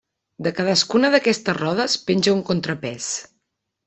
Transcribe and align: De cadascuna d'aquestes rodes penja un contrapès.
De 0.45 0.51
cadascuna 0.59 1.11
d'aquestes 1.15 1.57
rodes 1.59 1.97
penja 2.07 2.33
un 2.39 2.41
contrapès. 2.47 3.11